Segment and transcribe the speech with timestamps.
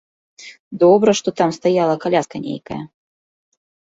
[0.83, 2.81] Добра, што там стаяла каляска нейкая.